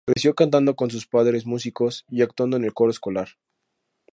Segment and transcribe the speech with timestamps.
[0.07, 3.27] Creció cantando con sus padres músicos y actuando en el coro escolar.